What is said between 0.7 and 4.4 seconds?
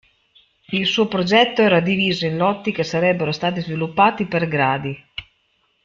Il suo progetto era diviso in lotti che sarebbero stati sviluppati